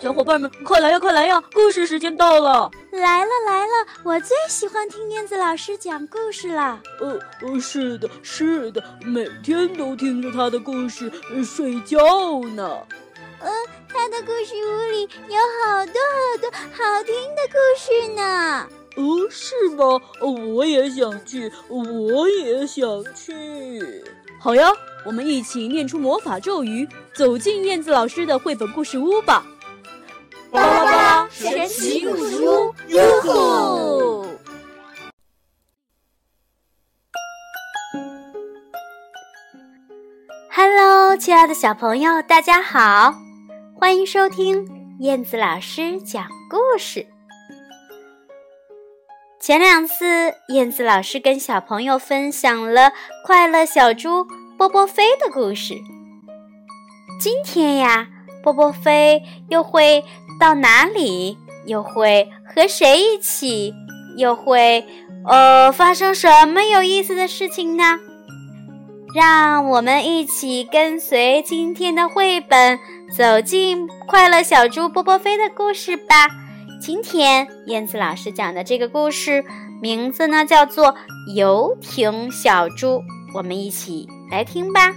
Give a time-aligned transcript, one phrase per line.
[0.00, 1.42] 小伙伴们，快来呀，快来呀！
[1.52, 2.70] 故事时间到了！
[2.92, 6.80] 来了来了，我最喜欢听燕子老师讲故事了。
[7.00, 11.10] 呃呃，是的，是的，每天都听着他的故事
[11.44, 11.98] 睡觉
[12.54, 12.78] 呢。
[13.40, 13.50] 呃，
[13.88, 18.68] 他的故事屋里有好多好多好听的故事呢。
[18.94, 20.00] 哦，是吗？
[20.54, 22.86] 我也想去，我也想
[23.16, 24.04] 去。
[24.38, 24.70] 好呀，
[25.04, 29.44] 我们一起念出魔法咒语，走进燕子老师的绘本故事屋吧！
[30.50, 34.26] 巴拉巴神奇故事屋，哟吼
[40.50, 43.14] ！Hello，亲爱的小朋友，大家好，
[43.78, 44.66] 欢迎收听
[45.00, 47.06] 燕子老师讲故事。
[49.38, 52.92] 前两次，燕子老师跟小朋友分享了
[53.24, 55.74] 快乐小猪波波飞的故事。
[57.20, 58.08] 今天呀，
[58.42, 60.02] 波波飞又会。
[60.38, 61.36] 到哪里
[61.66, 63.74] 又会和谁一起？
[64.16, 64.84] 又会
[65.26, 67.98] 呃发生什么有意思的事情呢？
[69.14, 72.78] 让我们一起跟随今天的绘本，
[73.16, 76.28] 走进快乐小猪波波飞的故事吧。
[76.80, 79.44] 今天燕子老师讲的这个故事
[79.80, 80.92] 名字呢叫做
[81.34, 82.88] 《游艇小猪》，
[83.34, 84.92] 我们一起来听吧。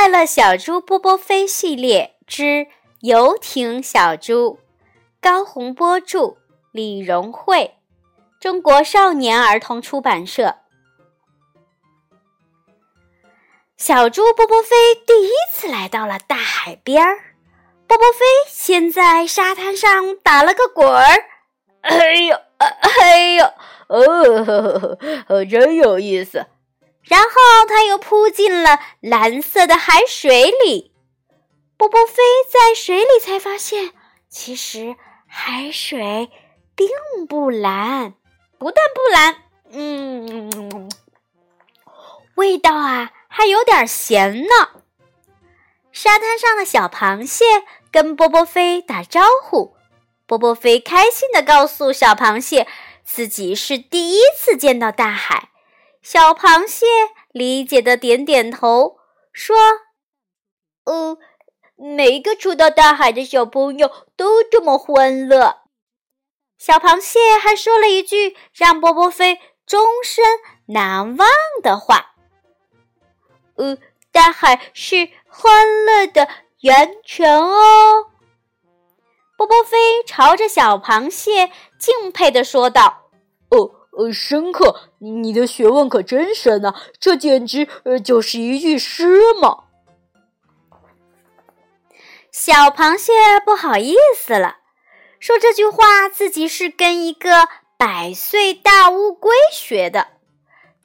[0.00, 2.68] 快乐小猪波波飞系列之
[3.00, 4.58] 游艇小猪，
[5.20, 6.38] 高洪波著，
[6.72, 7.74] 李荣慧，
[8.40, 10.54] 中国少年儿童出版社。
[13.76, 17.34] 小猪波波飞第一次来到了大海边儿，
[17.86, 21.24] 波波飞先在沙滩上打了个滚儿，
[21.82, 23.44] 哎呦，哎呦，
[23.88, 26.46] 哦，真有意思。
[27.10, 27.30] 然后
[27.68, 30.92] 他又扑进了蓝色的海水里。
[31.76, 33.90] 波波飞在水里才发现，
[34.28, 34.94] 其实
[35.26, 36.30] 海水
[36.76, 36.88] 并
[37.28, 38.14] 不蓝，
[38.58, 40.88] 不但不蓝，嗯，
[42.36, 44.82] 味道啊还有点咸呢。
[45.90, 47.44] 沙滩上的小螃蟹
[47.90, 49.74] 跟波波飞打招呼，
[50.26, 52.68] 波波飞开心的告诉小螃蟹，
[53.02, 55.49] 自己是第一次见到大海。
[56.02, 56.86] 小螃蟹
[57.30, 58.98] 理解的点点头，
[59.32, 59.56] 说
[60.84, 61.18] ：“呃，
[61.76, 65.58] 每一个初到大海的小朋友都这么欢乐。”
[66.56, 70.24] 小螃蟹还说了一句让波波飞终身
[70.66, 71.28] 难忘
[71.62, 72.14] 的话
[73.56, 73.76] ：“呃，
[74.10, 76.28] 大海是欢乐的
[76.60, 78.10] 源泉哦。”
[79.36, 83.10] 波波飞朝着小螃蟹敬佩的说道
[83.52, 86.74] ：“哦。”呃，深刻，你的学问可真深啊！
[86.98, 87.68] 这简直
[88.04, 89.64] 就是一句诗嘛。
[92.30, 93.12] 小螃蟹
[93.44, 94.58] 不好意思了，
[95.18, 100.06] 说这句话自己是跟一个百岁大乌龟学的。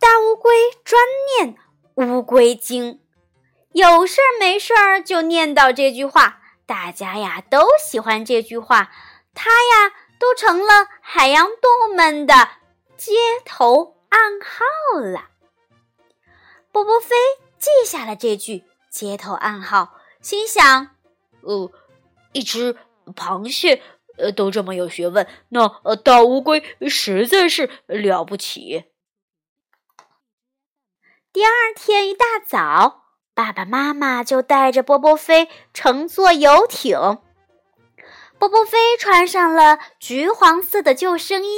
[0.00, 1.02] 大乌龟专
[1.38, 1.56] 念
[1.96, 3.00] 乌龟经，
[3.72, 8.90] 有事儿没事儿就念叨这句话，大家呀都喜欢这句话，
[9.34, 12.48] 它呀都成了海洋动物们的。
[13.04, 13.12] 接
[13.44, 14.64] 头暗号
[14.98, 15.28] 了，
[16.72, 17.14] 波波飞
[17.58, 20.96] 记下了这句接头暗号，心想
[21.44, 21.70] ：“呃，
[22.32, 22.78] 一只
[23.14, 23.82] 螃蟹，
[24.16, 28.84] 呃，都这么有学问，那呃，大乌龟实在是了不起。”
[31.30, 33.02] 第二天一大早，
[33.34, 37.18] 爸爸妈妈就带着波波飞乘坐游艇。
[38.38, 41.50] 波波飞穿上了橘黄色的救生衣。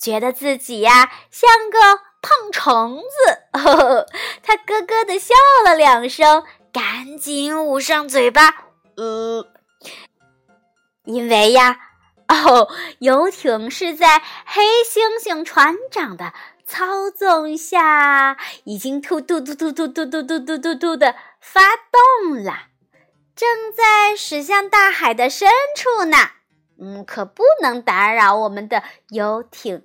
[0.00, 1.78] 觉得自己呀像个
[2.22, 3.38] 胖虫子，
[4.42, 5.34] 他咯咯的笑
[5.64, 8.70] 了两声，赶紧捂上嘴巴。
[8.96, 9.46] 呃，
[11.04, 11.78] 因为呀，
[12.28, 16.32] 哦，游艇是在黑猩猩船长的
[16.64, 22.68] 操纵下，已经突突突突突突突突突突突的发动了，
[23.36, 26.16] 正在驶向大海的深处呢。
[26.82, 29.84] 嗯，可不能打扰我们的游艇。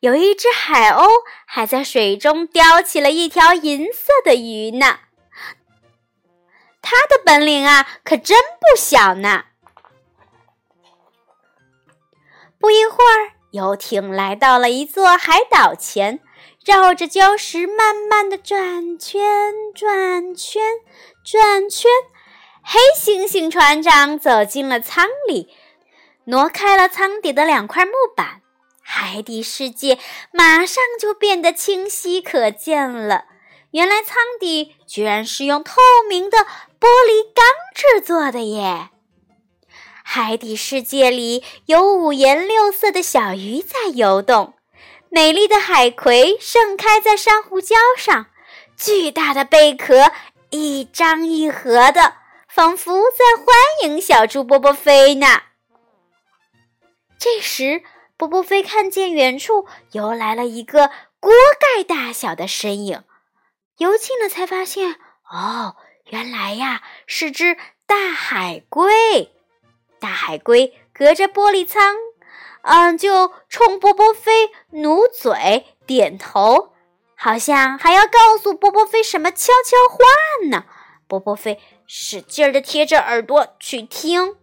[0.00, 1.06] 有一只海鸥
[1.46, 5.00] 还在水中叼起了一条银色的鱼呢，
[6.80, 9.44] 它的本领啊，可真不小呢。
[12.58, 16.20] 不一会儿，游艇来到了一座海岛前，
[16.64, 20.62] 绕着礁石慢慢的转圈、转圈、
[21.22, 21.90] 转圈。
[22.62, 25.54] 黑猩猩船长走进了舱里，
[26.24, 28.42] 挪开了舱底的两块木板，
[28.80, 29.98] 海底世界
[30.32, 33.26] 马上就变得清晰可见了。
[33.72, 35.76] 原来舱底居然是用透
[36.08, 37.44] 明的玻璃钢
[37.74, 38.88] 制作的耶！
[40.02, 44.54] 海底世界里有五颜六色的小鱼在游动，
[45.08, 48.26] 美丽的海葵盛开在珊瑚礁上，
[48.76, 50.10] 巨大的贝壳
[50.50, 52.14] 一张一合的，
[52.48, 53.46] 仿佛在欢
[53.84, 55.42] 迎小猪波波飞呢。
[57.16, 57.82] 这时，
[58.20, 60.90] 波波飞看见远处游来了一个
[61.20, 63.02] 锅盖大小的身影。
[63.78, 64.96] 游近了才发现，
[65.32, 67.56] 哦，原来呀是只
[67.86, 69.32] 大海龟。
[69.98, 71.96] 大海龟隔着玻璃舱，
[72.60, 76.74] 嗯，就冲波波飞努嘴点头，
[77.16, 80.04] 好像还要告诉波波飞什么悄悄话
[80.50, 80.66] 呢。
[81.08, 84.34] 波波飞使劲的贴着耳朵去听，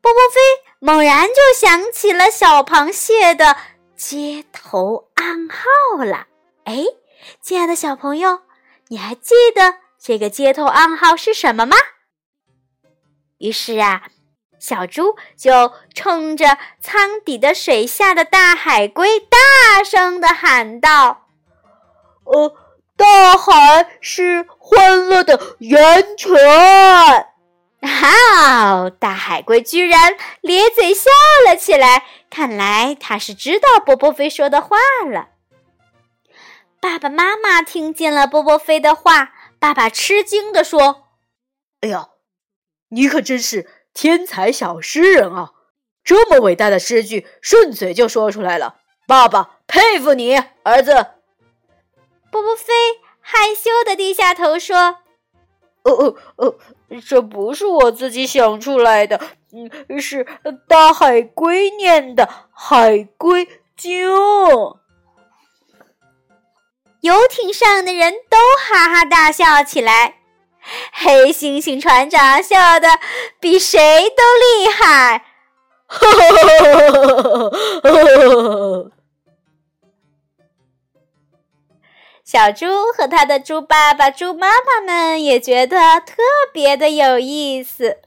[0.00, 0.40] 波波飞
[0.84, 3.56] 猛然就想起了小螃蟹的
[3.96, 6.26] 接头暗号了。
[6.64, 6.84] 哎。
[7.40, 8.42] 亲爱的小朋友，
[8.88, 11.74] 你还记得这个接头暗号是什么吗？
[13.38, 14.02] 于是啊，
[14.60, 21.28] 小猪就冲着舱底的水下的大海龟大声的喊道
[22.24, 22.54] ：“呃，
[22.94, 26.30] 大海是欢乐的源泉！”
[28.84, 31.10] 好，大海龟居然咧嘴笑
[31.46, 34.76] 了起来，看来他是知道波波飞说的话
[35.10, 35.30] 了。
[36.80, 41.06] 爸爸妈妈听见了波波飞的话，爸爸吃惊地说
[41.80, 42.10] ：“哎呀，
[42.90, 45.52] 你可真是天才小诗人啊！
[46.04, 50.92] 这么伟大的诗句，顺嘴就说出来了，爸爸佩服你，儿子。”
[52.30, 52.72] 波波飞
[53.20, 54.98] 害羞的低下头说
[55.84, 56.58] ：“哦哦哦，
[57.00, 59.18] 这不是我自己想出来的，
[59.52, 59.70] 嗯，
[60.00, 60.26] 是
[60.68, 64.10] 大海龟念的《海龟经》。”
[67.00, 70.20] 游艇上的人都哈哈大笑起来，
[70.92, 72.88] 黑猩猩船长笑得
[73.38, 73.78] 比谁
[74.10, 75.26] 都厉害。
[82.24, 82.66] 小猪
[82.96, 86.16] 和他的猪爸爸、猪妈妈们也觉得特
[86.54, 87.98] 别的有意思。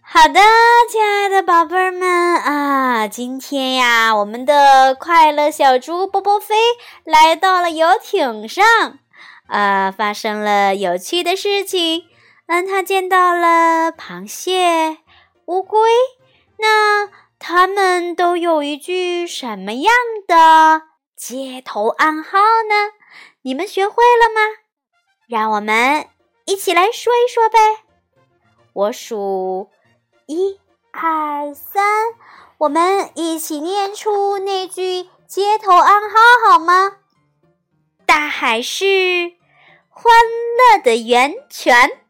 [0.00, 0.40] 好的，
[0.90, 6.54] 亲爱的宝贝儿们啊，今天呀，我们的快乐小猪波波飞
[7.04, 8.64] 来到了游艇上，
[9.48, 12.04] 啊，发生了有趣的事情。
[12.46, 14.96] 嗯，他见到了螃蟹、
[15.44, 15.78] 乌龟，
[16.58, 19.92] 那他们都有一句什么样
[20.26, 20.82] 的
[21.16, 22.92] 接头暗号呢？
[23.40, 24.40] 你们学会了吗？
[25.26, 26.06] 让我们
[26.44, 27.58] 一起来说一说呗。
[28.74, 29.70] 我数。
[30.26, 30.60] 一、
[30.92, 31.84] 二、三，
[32.58, 36.98] 我们一起念出那句街头暗号好吗？
[38.04, 38.84] 大海是
[39.88, 40.12] 欢
[40.72, 42.02] 乐的源泉。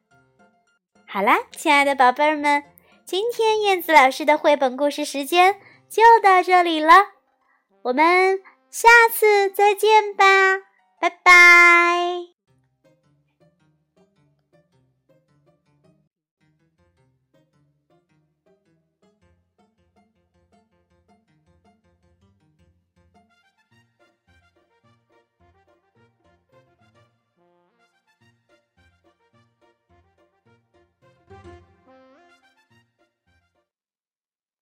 [1.06, 2.64] 好啦，亲爱的宝贝儿们，
[3.04, 6.92] 今天燕子老师的绘本故事时间就到这里了，
[7.82, 10.24] 我们下次再见吧，
[11.00, 12.35] 拜拜。